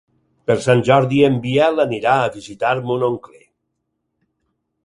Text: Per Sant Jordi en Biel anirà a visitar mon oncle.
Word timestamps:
Per 0.51 0.53
Sant 0.67 0.79
Jordi 0.87 1.19
en 1.27 1.35
Biel 1.43 1.83
anirà 1.85 2.15
a 2.23 2.33
visitar 2.39 2.75
mon 2.89 3.07
oncle. 3.13 3.41